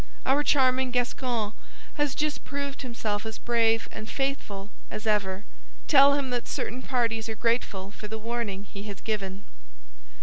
[0.25, 1.53] Our charming Gascon
[1.93, 5.45] has just proved himself as brave and faithful as ever.
[5.87, 9.43] Tell him that certain parties are grateful for the warning he has given.